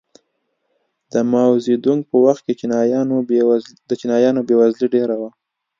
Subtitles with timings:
[1.11, 2.53] د ماوو زیدونګ په وخت کې
[3.89, 5.29] د چینایانو بېوزلي ډېره وه.